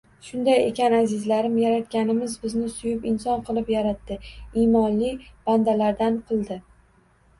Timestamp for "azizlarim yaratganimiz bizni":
0.99-2.69